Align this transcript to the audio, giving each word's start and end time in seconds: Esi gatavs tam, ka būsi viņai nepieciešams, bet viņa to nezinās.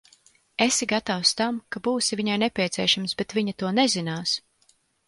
Esi 0.65 0.87
gatavs 0.93 1.35
tam, 1.41 1.59
ka 1.75 1.83
būsi 1.89 2.19
viņai 2.23 2.41
nepieciešams, 2.47 3.17
bet 3.21 3.39
viņa 3.41 3.57
to 3.63 3.75
nezinās. 3.83 4.37